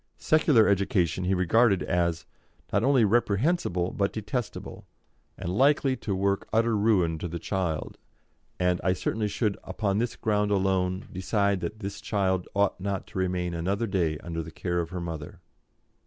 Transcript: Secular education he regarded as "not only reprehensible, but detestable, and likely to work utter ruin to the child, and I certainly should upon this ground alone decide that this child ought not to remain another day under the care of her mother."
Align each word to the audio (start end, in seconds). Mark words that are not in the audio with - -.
Secular 0.17 0.67
education 0.67 1.25
he 1.25 1.35
regarded 1.35 1.83
as 1.83 2.25
"not 2.73 2.83
only 2.83 3.05
reprehensible, 3.05 3.91
but 3.91 4.11
detestable, 4.11 4.87
and 5.37 5.55
likely 5.55 5.95
to 5.97 6.15
work 6.15 6.49
utter 6.51 6.75
ruin 6.75 7.19
to 7.19 7.27
the 7.27 7.37
child, 7.37 7.99
and 8.59 8.81
I 8.83 8.93
certainly 8.93 9.27
should 9.27 9.59
upon 9.63 9.99
this 9.99 10.15
ground 10.15 10.49
alone 10.49 11.07
decide 11.13 11.59
that 11.59 11.81
this 11.81 12.01
child 12.01 12.47
ought 12.55 12.79
not 12.79 13.05
to 13.13 13.19
remain 13.19 13.53
another 13.53 13.85
day 13.85 14.17
under 14.23 14.41
the 14.41 14.49
care 14.49 14.79
of 14.79 14.89
her 14.89 15.01
mother." 15.01 15.39